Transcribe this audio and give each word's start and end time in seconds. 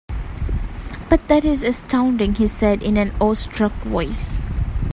"But 1.11 1.27
that 1.27 1.45
is 1.45 1.61
astounding," 1.63 2.33
he 2.33 2.47
said, 2.47 2.81
in 2.81 2.97
an 2.97 3.13
awe-struck 3.21 3.73
voice. 3.83 4.41